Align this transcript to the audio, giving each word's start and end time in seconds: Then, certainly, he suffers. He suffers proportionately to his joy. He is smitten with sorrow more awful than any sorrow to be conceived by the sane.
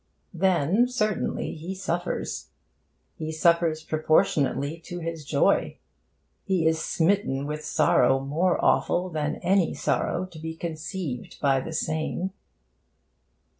Then, 0.33 0.87
certainly, 0.87 1.53
he 1.53 1.75
suffers. 1.75 2.49
He 3.19 3.31
suffers 3.31 3.83
proportionately 3.83 4.79
to 4.85 4.97
his 4.97 5.23
joy. 5.23 5.77
He 6.43 6.65
is 6.65 6.83
smitten 6.83 7.45
with 7.45 7.63
sorrow 7.63 8.19
more 8.19 8.57
awful 8.65 9.09
than 9.11 9.35
any 9.43 9.75
sorrow 9.75 10.25
to 10.25 10.39
be 10.39 10.55
conceived 10.55 11.39
by 11.39 11.59
the 11.59 11.71
sane. 11.71 12.31